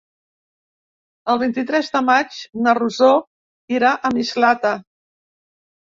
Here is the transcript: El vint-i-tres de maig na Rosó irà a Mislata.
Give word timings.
El 1.33 1.41
vint-i-tres 1.43 1.93
de 1.97 2.01
maig 2.07 2.39
na 2.63 2.75
Rosó 2.79 3.13
irà 3.79 3.95
a 3.95 4.13
Mislata. 4.19 4.77